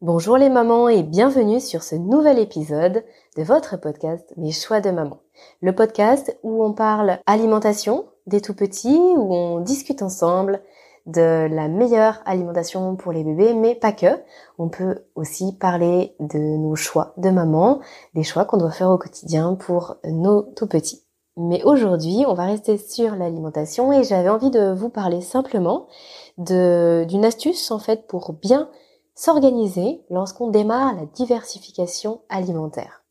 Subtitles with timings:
[0.00, 3.02] Bonjour les mamans et bienvenue sur ce nouvel épisode
[3.36, 5.18] de votre podcast Mes choix de maman.
[5.60, 10.62] Le podcast où on parle alimentation des tout petits, où on discute ensemble
[11.06, 14.22] de la meilleure alimentation pour les bébés, mais pas que.
[14.56, 17.80] On peut aussi parler de nos choix de maman,
[18.14, 21.02] des choix qu'on doit faire au quotidien pour nos tout petits.
[21.36, 25.88] Mais aujourd'hui, on va rester sur l'alimentation et j'avais envie de vous parler simplement
[26.36, 28.70] d'une astuce en fait pour bien
[29.18, 33.02] s'organiser lorsqu'on démarre la diversification alimentaire.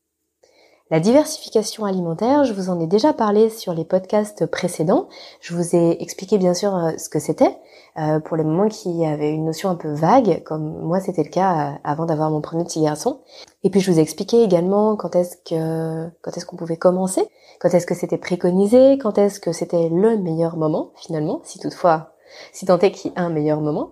[0.90, 5.08] La diversification alimentaire, je vous en ai déjà parlé sur les podcasts précédents.
[5.42, 7.58] Je vous ai expliqué bien sûr euh, ce que c'était
[7.98, 11.28] euh, pour les moments qui avaient une notion un peu vague, comme moi c'était le
[11.28, 13.20] cas euh, avant d'avoir mon premier petit garçon.
[13.62, 17.28] Et puis je vous ai expliqué également quand est-ce que quand est-ce qu'on pouvait commencer,
[17.60, 22.14] quand est-ce que c'était préconisé, quand est-ce que c'était le meilleur moment finalement, si toutefois,
[22.54, 23.90] si tant est qu'il y a un meilleur moment.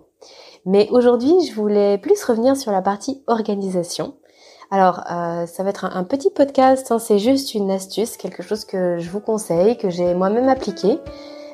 [0.69, 4.15] Mais aujourd'hui, je voulais plus revenir sur la partie organisation.
[4.69, 8.65] Alors, euh, ça va être un, petit podcast, hein, c'est juste une astuce, quelque chose
[8.65, 10.99] que je vous conseille, que j'ai moi-même appliqué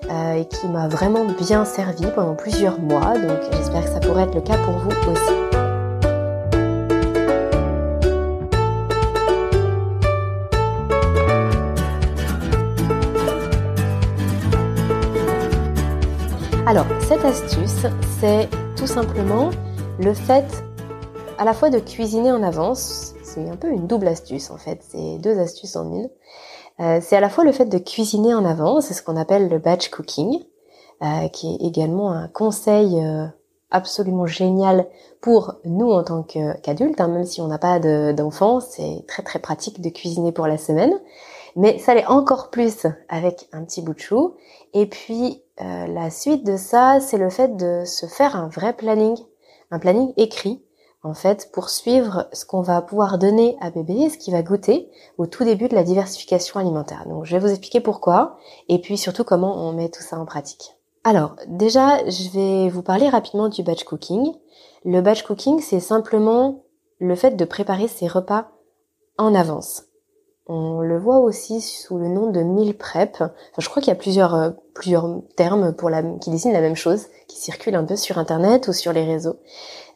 [0.09, 3.15] euh, et qui m'a vraiment bien servi pendant plusieurs mois.
[3.19, 5.33] Donc, j'espère que ça pourrait être le cas pour vous aussi.
[16.65, 17.85] Alors, cette astuce,
[18.19, 18.49] c'est
[18.83, 19.49] tout simplement
[19.97, 20.43] le fait
[21.37, 24.83] à la fois de cuisiner en avance, c'est un peu une double astuce en fait,
[24.89, 26.09] c'est deux astuces en une.
[26.81, 29.47] Euh, c'est à la fois le fait de cuisiner en avance, c'est ce qu'on appelle
[29.47, 30.37] le batch cooking,
[31.01, 33.25] euh, qui est également un conseil euh,
[33.71, 34.85] absolument génial
[35.21, 39.39] pour nous en tant qu'adultes, hein, même si on n'a pas d'enfants, c'est très très
[39.39, 40.99] pratique de cuisiner pour la semaine.
[41.55, 44.33] Mais ça l'est encore plus avec un petit bout de chou.
[44.73, 48.73] Et puis euh, la suite de ça, c'est le fait de se faire un vrai
[48.73, 49.17] planning,
[49.71, 50.63] un planning écrit,
[51.03, 54.89] en fait, pour suivre ce qu'on va pouvoir donner à bébé, ce qu'il va goûter
[55.17, 57.05] au tout début de la diversification alimentaire.
[57.07, 58.37] Donc je vais vous expliquer pourquoi,
[58.69, 60.75] et puis surtout comment on met tout ça en pratique.
[61.03, 64.33] Alors, déjà, je vais vous parler rapidement du batch cooking.
[64.85, 66.63] Le batch cooking, c'est simplement
[66.99, 68.47] le fait de préparer ses repas
[69.17, 69.83] en avance.
[70.45, 73.23] On le voit aussi sous le nom de meal prep.
[73.57, 74.49] Je crois qu'il y a plusieurs, euh,
[75.37, 75.73] termes
[76.19, 79.37] qui désignent la même chose, qui circulent un peu sur Internet ou sur les réseaux.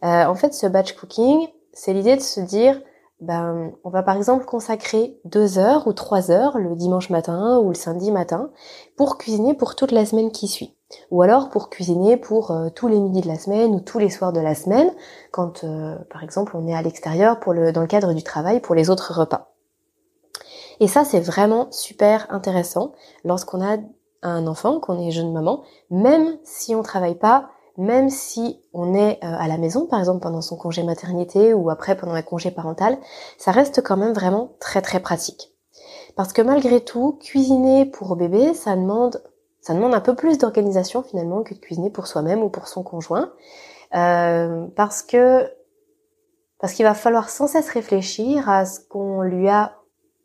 [0.04, 2.82] Euh, en fait, ce batch cooking, c'est l'idée de se dire,
[3.20, 7.70] ben, on va par exemple consacrer deux heures ou trois heures le dimanche matin ou
[7.70, 8.50] le samedi matin
[8.96, 10.78] pour cuisiner pour toute la semaine qui suit.
[11.12, 14.10] Ou alors pour cuisiner pour euh, tous les midis de la semaine ou tous les
[14.10, 14.94] soirs de la semaine,
[15.32, 15.66] quand
[16.10, 19.57] par exemple on est à l'extérieur dans le cadre du travail pour les autres repas.
[20.80, 22.94] Et ça, c'est vraiment super intéressant
[23.24, 23.78] lorsqu'on a
[24.24, 29.20] un enfant, qu'on est jeune maman, même si on travaille pas, même si on est
[29.24, 32.50] euh, à la maison, par exemple pendant son congé maternité ou après pendant un congé
[32.50, 32.98] parental,
[33.38, 35.54] ça reste quand même vraiment très très pratique.
[36.16, 39.22] Parce que malgré tout, cuisiner pour bébé, ça demande,
[39.62, 42.82] ça demande un peu plus d'organisation finalement que de cuisiner pour soi-même ou pour son
[42.82, 43.32] conjoint,
[43.96, 45.48] euh, parce que
[46.60, 49.78] parce qu'il va falloir sans cesse réfléchir à ce qu'on lui a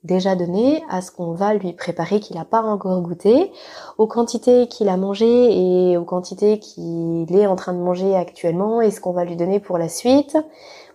[0.04, 3.52] déjà donné, à ce qu'on va lui préparer qu'il n'a pas encore goûté,
[3.98, 8.80] aux quantités qu'il a mangé et aux quantités qu'il est en train de manger actuellement
[8.80, 10.36] et ce qu'on va lui donner pour la suite,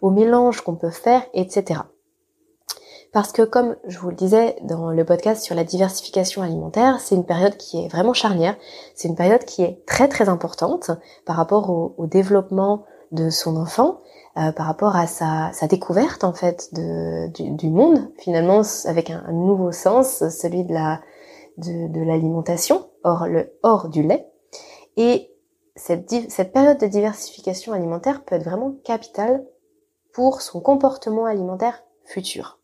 [0.02, 1.82] au mélange qu'on peut faire, etc.
[3.14, 7.16] Parce que comme je vous le disais dans le podcast sur la diversification alimentaire, c'est
[7.16, 8.56] une période qui est vraiment charnière,
[8.94, 10.92] c'est une période qui est très très importante
[11.26, 14.02] par rapport au, au développement de son enfant
[14.38, 19.72] euh, par rapport à sa, découverte en fait de, du, monde finalement avec un, nouveau
[19.72, 21.02] sens, celui de la
[21.58, 24.28] de, l'alimentation, hors le hors du lait.
[24.96, 25.32] Et
[25.76, 29.44] cette, cette période de diversification alimentaire peut être vraiment capitale
[30.14, 32.60] pour son comportement alimentaire futur.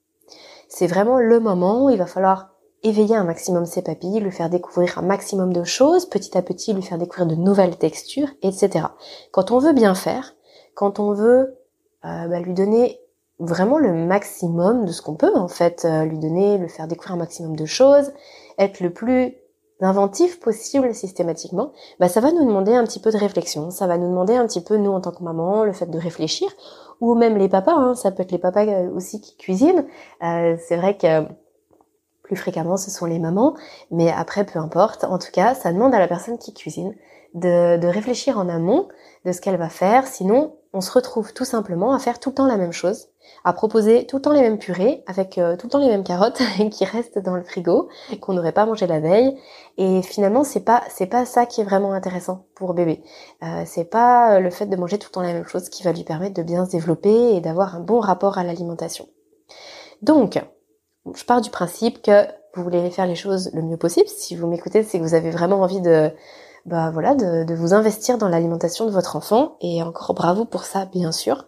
[0.67, 2.52] C'est vraiment le moment où il va falloir
[2.83, 6.73] éveiller un maximum ses papilles, lui faire découvrir un maximum de choses, petit à petit
[6.73, 8.87] lui faire découvrir de nouvelles textures, etc.
[9.31, 10.35] Quand on veut bien faire,
[10.75, 11.57] quand on veut
[12.05, 12.99] euh, bah, lui donner
[13.39, 17.15] vraiment le maximum de ce qu'on peut en fait, euh, lui donner, le faire découvrir
[17.15, 18.11] un maximum de choses,
[18.57, 19.35] être le plus
[19.81, 23.97] inventif possible systématiquement, bah ça va nous demander un petit peu de réflexion, ça va
[23.97, 26.49] nous demander un petit peu nous en tant que maman le fait de réfléchir,
[27.01, 29.85] ou même les papas, hein, ça peut être les papas euh, aussi qui cuisinent.
[30.23, 31.23] Euh, c'est vrai que
[32.33, 33.55] plus fréquemment ce sont les mamans,
[33.91, 35.03] mais après peu importe.
[35.03, 36.95] En tout cas, ça demande à la personne qui cuisine
[37.35, 38.87] de, réfléchir en amont
[39.25, 42.35] de ce qu'elle va faire, sinon on se retrouve tout simplement à faire tout le
[42.35, 43.09] temps la même chose,
[43.43, 46.03] à proposer tout le temps les mêmes purées avec euh, tout le temps les mêmes
[46.03, 46.41] carottes
[46.71, 47.89] qui restent dans le frigo
[48.21, 49.37] qu'on n'aurait pas mangé la veille
[49.77, 53.03] et finalement c'est pas c'est pas ça qui est vraiment intéressant pour bébé.
[53.43, 55.91] Euh, c'est pas le fait de manger tout le temps la même chose qui va
[55.91, 59.07] lui permettre de bien se développer et d'avoir un bon rapport à l'alimentation.
[60.01, 60.43] Donc,
[61.13, 64.07] je pars du principe que vous voulez faire les choses le mieux possible.
[64.07, 66.11] Si vous m'écoutez, c'est que vous avez vraiment envie de
[66.65, 70.85] bah voilà, de, vous investir dans l'alimentation de votre enfant et encore bravo pour ça
[70.85, 71.47] bien sûr.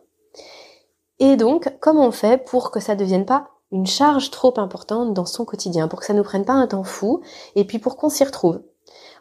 [1.19, 5.25] Et donc, comment on fait pour que ça devienne pas une charge trop importante dans
[5.25, 7.21] son quotidien, pour que ça nous prenne pas un temps fou,
[7.55, 8.61] et puis pour qu'on s'y retrouve?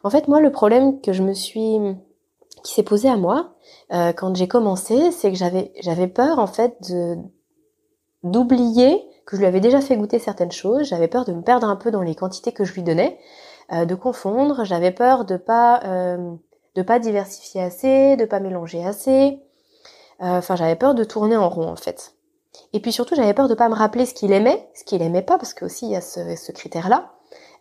[0.02, 1.78] En fait, moi, le problème que je me suis,
[2.64, 3.54] qui s'est posé à moi
[3.92, 7.16] euh, quand j'ai commencé, c'est que j'avais j'avais peur en fait de
[8.24, 10.84] d'oublier que je lui avais déjà fait goûter certaines choses.
[10.84, 13.18] J'avais peur de me perdre un peu dans les quantités que je lui donnais,
[13.72, 14.64] euh, de confondre.
[14.64, 16.34] J'avais peur de pas euh,
[16.74, 19.40] de pas diversifier assez, de pas mélanger assez.
[20.20, 22.14] Euh, enfin, j'avais peur de tourner en rond en fait.
[22.72, 25.22] Et puis surtout, j'avais peur de pas me rappeler ce qu'il aimait, ce qu'il aimait
[25.22, 27.12] pas, parce que aussi il y a ce, ce critère-là.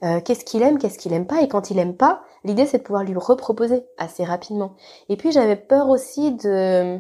[0.04, 2.80] Euh, qu'est-ce qu'il aime, qu'est-ce qu'il aime pas, et quand il aime pas, l'idée c'est
[2.80, 4.76] de pouvoir lui reproposer assez rapidement.
[5.10, 7.00] Et puis j'avais peur aussi de,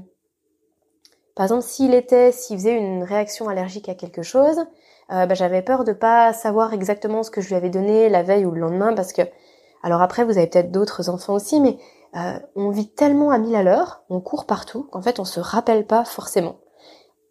[1.36, 4.60] par exemple, s'il était, s'il faisait une réaction allergique à quelque chose,
[5.12, 8.24] euh, bah, j'avais peur de pas savoir exactement ce que je lui avais donné la
[8.24, 9.24] veille ou le lendemain, parce que,
[9.82, 11.78] alors après, vous avez peut-être d'autres enfants aussi, mais
[12.16, 15.40] euh, on vit tellement à mille à l'heure, on court partout, qu'en fait, on se
[15.40, 16.58] rappelle pas forcément.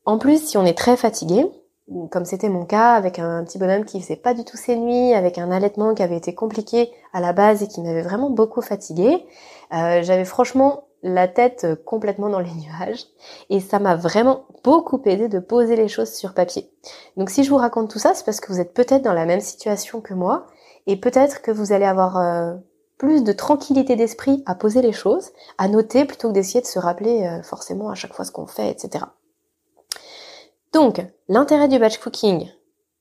[0.05, 1.47] En plus, si on est très fatigué,
[2.11, 5.15] comme c'était mon cas, avec un petit bonhomme qui faisait pas du tout ses nuits,
[5.15, 8.63] avec un allaitement qui avait été compliqué à la base et qui m'avait vraiment beaucoup
[8.63, 9.25] fatigué,
[9.73, 13.07] euh, j'avais franchement la tête complètement dans les nuages
[13.51, 16.71] et ça m'a vraiment beaucoup aidé de poser les choses sur papier.
[17.17, 19.27] Donc si je vous raconte tout ça, c'est parce que vous êtes peut-être dans la
[19.27, 20.47] même situation que moi
[20.87, 22.55] et peut-être que vous allez avoir euh,
[22.99, 26.79] plus de tranquillité d'esprit à poser les choses, à noter plutôt que d'essayer de se
[26.79, 29.05] rappeler euh, forcément à chaque fois ce qu'on fait, etc.
[30.73, 32.49] Donc l'intérêt du batch cooking,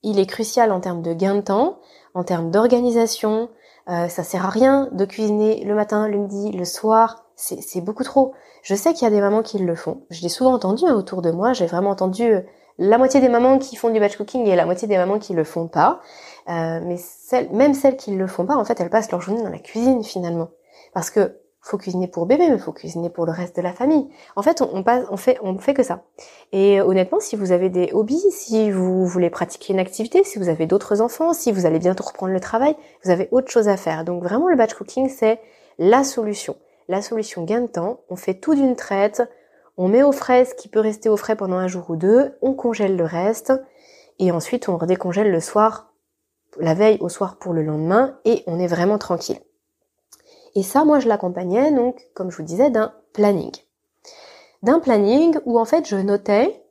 [0.03, 1.79] il est crucial en termes de gain de temps,
[2.13, 3.49] en termes d'organisation.
[3.89, 8.03] Euh, ça sert à rien de cuisiner le matin, le midi, le soir c'est beaucoup
[8.03, 8.33] trop.
[8.61, 10.03] Je sais qu'il y a des mamans qui le font.
[10.09, 11.53] Je l'ai souvent entendu hein, autour de moi.
[11.53, 12.41] J'ai vraiment entendu euh,
[12.77, 15.33] la moitié des mamans qui font du batch cooking et la moitié des mamans qui
[15.33, 16.01] le font pas.
[16.49, 16.97] Euh, mais
[17.51, 20.03] même celles qui le font pas, en fait, elles passent leur journée dans la cuisine
[20.03, 20.49] finalement.
[20.93, 24.09] Parce que faut cuisiner pour bébé, mais faut cuisiner pour le reste de la famille.
[24.35, 26.03] En fait, on, passe, on fait, on fait que ça.
[26.51, 30.49] Et honnêtement, si vous avez des hobbies, si vous voulez pratiquer une activité, si vous
[30.49, 33.77] avez d'autres enfants, si vous allez bientôt reprendre le travail, vous avez autre chose à
[33.77, 34.05] faire.
[34.05, 35.39] Donc vraiment, le batch cooking, c'est
[35.77, 36.55] la solution
[36.91, 39.23] la solution gain de temps, on fait tout d'une traite,
[39.77, 42.37] on met au frais ce qui peut rester au frais pendant un jour ou deux,
[42.41, 43.53] on congèle le reste,
[44.19, 45.93] et ensuite on redécongèle le soir,
[46.59, 49.39] la veille au soir pour le lendemain, et on est vraiment tranquille.
[50.53, 53.51] Et ça, moi, je l'accompagnais, donc, comme je vous disais, d'un planning.
[54.61, 56.61] D'un planning où, en fait, je notais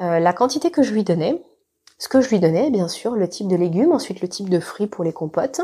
[0.00, 1.40] euh, la quantité que je lui donnais,
[1.98, 4.58] ce que je lui donnais, bien sûr, le type de légumes, ensuite le type de
[4.58, 5.60] fruits pour les compotes,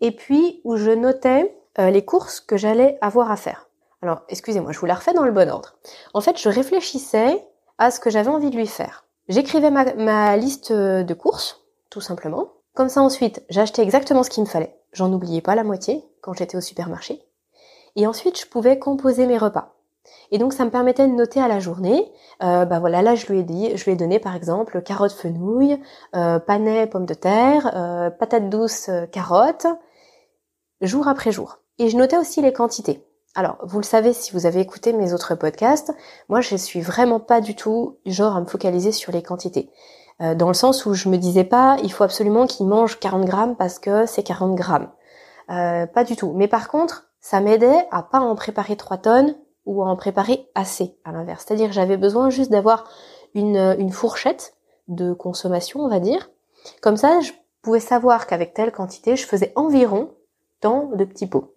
[0.00, 3.68] et puis où je notais euh, les courses que j'allais avoir à faire.
[4.02, 5.76] Alors, excusez-moi, je vous la refais dans le bon ordre.
[6.14, 7.44] En fait, je réfléchissais
[7.78, 9.04] à ce que j'avais envie de lui faire.
[9.28, 11.60] J'écrivais ma, liste de courses,
[11.90, 12.52] tout simplement.
[12.74, 14.78] Comme ça, ensuite, j'achetais exactement ce qu'il me fallait.
[14.92, 17.20] J'en oubliais pas la moitié quand j'étais au supermarché.
[17.96, 19.74] Et ensuite, je pouvais composer mes repas.
[20.30, 22.10] Et donc, ça me permettait de noter à la journée.
[22.42, 25.12] Euh, bah voilà, là, je lui ai dit, je lui ai donné par exemple carottes
[25.12, 25.80] fenouil,
[26.14, 29.66] euh, panais pommes de terre, euh, patates douces carottes,
[30.80, 31.58] jour après jour.
[31.78, 33.04] Et je notais aussi les quantités.
[33.34, 35.92] Alors, vous le savez si vous avez écouté mes autres podcasts,
[36.28, 39.70] moi je suis vraiment pas du tout genre à me focaliser sur les quantités.
[40.20, 43.24] Euh, dans le sens où je me disais pas, il faut absolument qu'il mange 40
[43.24, 44.90] grammes parce que c'est 40 grammes.
[45.50, 46.32] Euh, pas du tout.
[46.34, 50.48] Mais par contre, ça m'aidait à pas en préparer 3 tonnes ou à en préparer
[50.54, 51.44] assez, à l'inverse.
[51.46, 52.84] C'est-à-dire j'avais besoin juste d'avoir
[53.34, 54.54] une, une fourchette
[54.88, 56.30] de consommation, on va dire.
[56.82, 57.32] Comme ça, je
[57.62, 60.10] pouvais savoir qu'avec telle quantité, je faisais environ
[60.60, 61.54] tant de petits pots.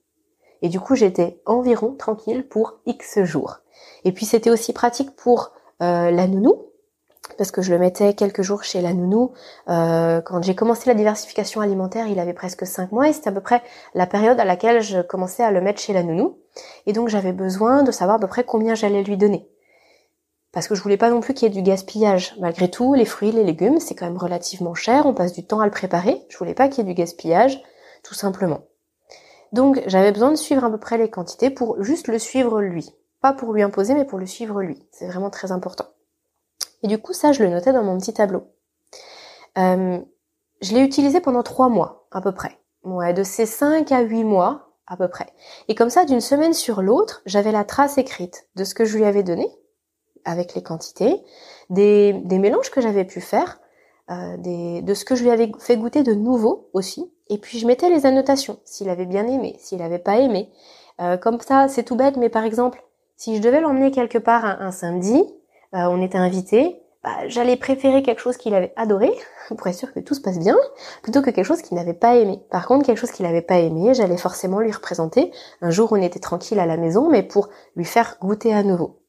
[0.61, 3.59] Et du coup, j'étais environ tranquille pour X jours.
[4.03, 5.51] Et puis, c'était aussi pratique pour
[5.81, 6.71] euh, la nounou,
[7.37, 9.31] parce que je le mettais quelques jours chez la nounou.
[9.69, 13.31] Euh, quand j'ai commencé la diversification alimentaire, il avait presque 5 mois et c'était à
[13.31, 13.61] peu près
[13.95, 16.37] la période à laquelle je commençais à le mettre chez la nounou.
[16.85, 19.47] Et donc j'avais besoin de savoir à peu près combien j'allais lui donner.
[20.51, 22.35] Parce que je voulais pas non plus qu'il y ait du gaspillage.
[22.39, 25.61] Malgré tout, les fruits, les légumes, c'est quand même relativement cher, on passe du temps
[25.61, 26.21] à le préparer.
[26.29, 27.63] Je voulais pas qu'il y ait du gaspillage,
[28.03, 28.61] tout simplement.
[29.51, 32.93] Donc j'avais besoin de suivre à peu près les quantités pour juste le suivre lui.
[33.21, 34.83] Pas pour lui imposer, mais pour le suivre lui.
[34.91, 35.85] C'est vraiment très important.
[36.83, 38.47] Et du coup, ça, je le notais dans mon petit tableau.
[39.57, 39.99] Euh,
[40.61, 42.57] je l'ai utilisé pendant trois mois, à peu près.
[42.83, 45.27] Ouais, de ces cinq à huit mois, à peu près.
[45.67, 48.97] Et comme ça, d'une semaine sur l'autre, j'avais la trace écrite de ce que je
[48.97, 49.47] lui avais donné,
[50.25, 51.23] avec les quantités,
[51.69, 53.59] des, des mélanges que j'avais pu faire,
[54.09, 57.11] euh, des, de ce que je lui avais fait goûter de nouveau aussi.
[57.31, 60.51] Et puis je mettais les annotations, s'il avait bien aimé, s'il n'avait pas aimé.
[60.99, 62.83] Euh, comme ça, c'est tout bête, mais par exemple,
[63.15, 65.15] si je devais l'emmener quelque part un, samedi,
[65.73, 69.09] euh, on était invité, bah, j'allais préférer quelque chose qu'il avait adoré,
[69.57, 70.57] pour être sûr que tout se passe bien,
[71.03, 72.43] plutôt que quelque chose qu'il n'avait pas aimé.
[72.51, 75.95] Par contre, quelque chose qu'il n'avait pas aimé, j'allais forcément lui représenter un jour où
[75.95, 77.47] on était tranquille à la maison, mais pour
[77.77, 78.99] lui faire goûter à nouveau.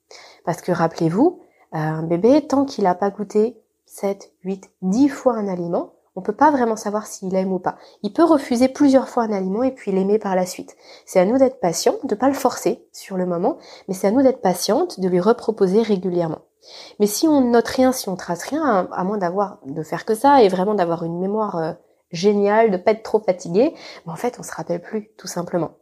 [0.45, 1.41] Parce que rappelez-vous,
[1.73, 6.35] un bébé, tant qu'il n'a pas goûté 7, 8, 10 fois un aliment, on peut
[6.35, 7.77] pas vraiment savoir s'il aime ou pas.
[8.03, 10.77] Il peut refuser plusieurs fois un aliment et puis l'aimer par la suite.
[11.07, 14.11] C'est à nous d'être patient, de pas le forcer sur le moment, mais c'est à
[14.11, 16.43] nous d'être patiente, de lui reproposer régulièrement.
[17.01, 20.15] Mais si on note rien, si on trace rien, à, moins d'avoir de faire que
[20.15, 21.73] ça et vraiment d'avoir une mémoire euh,
[22.11, 23.75] géniale, de pas être trop fatigué,
[24.07, 25.79] ben, en fait on se rappelle plus, tout simplement.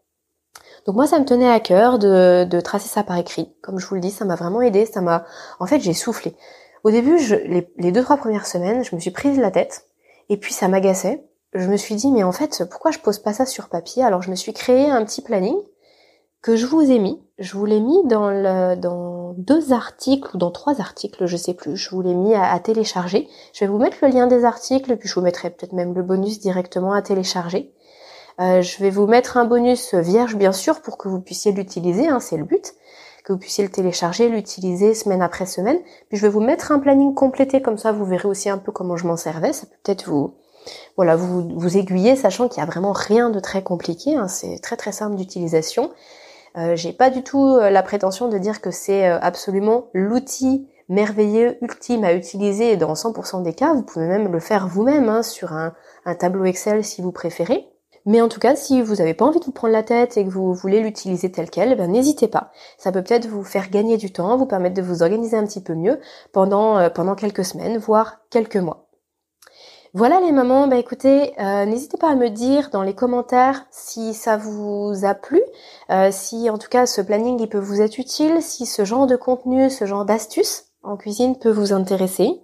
[0.86, 3.54] Donc moi ça me tenait à cœur de, tracer ça par écrit.
[3.62, 5.26] Comme je vous le dis, ça m'a vraiment aidé, ça m'a.
[5.58, 6.36] En fait j'ai soufflé.
[6.82, 9.89] Au début, je, les, les deux trois premières semaines, je me suis prise la tête
[10.30, 11.26] et puis ça m'agaçait.
[11.52, 14.02] Je me suis dit mais en fait pourquoi je pose pas ça sur papier?
[14.02, 15.56] Alors je me suis créé un petit planning
[16.40, 17.20] que je vous ai mis.
[17.38, 21.76] Je vous l'ai mis dans, dans deux articles ou dans trois articles, je sais plus.
[21.76, 23.28] Je vous l'ai mis à, télécharger.
[23.52, 26.02] Je vais vous mettre le lien des articles, puis je vous mettrai peut-être même le
[26.02, 27.72] bonus directement à télécharger.
[28.40, 32.08] Euh, je vais vous mettre un bonus vierge bien sûr pour que vous puissiez l'utiliser,
[32.08, 32.74] hein, c'est le but
[33.22, 35.78] que vous puissiez le télécharger, l'utiliser semaine après semaine.
[36.08, 38.72] Puis je vais vous mettre un planning complété comme ça, vous verrez aussi un peu
[38.72, 39.52] comment je m'en servais.
[39.52, 40.34] Ça peut peut-être vous,
[40.96, 44.16] voilà, vous, vous aiguiller, sachant qu'il y a vraiment rien de très compliqué.
[44.16, 44.28] Hein.
[44.28, 45.90] C'est très très simple d'utilisation.
[46.56, 50.68] Euh, J'ai pas du tout euh, la prétention de dire que c'est euh, absolument l'outil
[50.88, 53.72] merveilleux, ultime à utiliser dans 100% des cas.
[53.72, 55.72] Vous pouvez même le faire vous-même hein, sur un
[56.18, 57.69] tableau Excel si vous préférez.
[58.06, 60.24] Mais en tout cas, si vous n'avez pas envie de vous prendre la tête et
[60.24, 62.50] que vous voulez l'utiliser tel quel, ben n'hésitez pas.
[62.78, 65.62] Ça peut peut-être vous faire gagner du temps, vous permettre de vous organiser un petit
[65.62, 66.00] peu mieux
[66.32, 68.86] pendant, euh, pendant quelques semaines, voire quelques mois.
[69.92, 74.14] Voilà les mamans, bah écoutez, euh, n'hésitez pas à me dire dans les commentaires si
[74.14, 75.42] ça vous a plu,
[75.90, 79.08] euh, si en tout cas ce planning il peut vous être utile, si ce genre
[79.08, 82.40] de contenu, ce genre d'astuces en cuisine peut vous intéresser.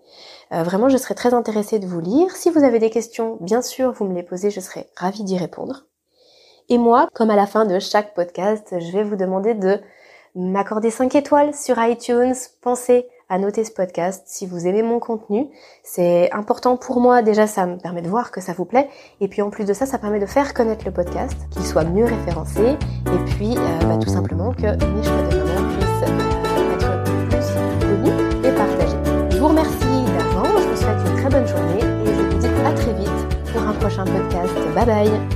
[0.52, 2.30] Euh, vraiment, je serais très intéressée de vous lire.
[2.32, 5.38] Si vous avez des questions, bien sûr, vous me les posez, je serai ravie d'y
[5.38, 5.86] répondre.
[6.68, 9.80] Et moi, comme à la fin de chaque podcast, je vais vous demander de
[10.34, 12.34] m'accorder 5 étoiles sur iTunes.
[12.60, 15.48] Pensez à noter ce podcast si vous aimez mon contenu.
[15.82, 17.22] C'est important pour moi.
[17.22, 18.88] Déjà, ça me permet de voir que ça vous plaît.
[19.20, 21.84] Et puis en plus de ça, ça permet de faire connaître le podcast, qu'il soit
[21.84, 22.76] mieux référencé.
[23.06, 26.25] Et puis, euh, bah, tout simplement que mes choix de maman puissent
[29.36, 29.76] Je vous remercie
[30.16, 30.62] d'avance.
[30.62, 33.60] Je vous souhaite une très bonne journée et je vous dis à très vite pour
[33.60, 34.54] un prochain podcast.
[34.74, 35.35] Bye bye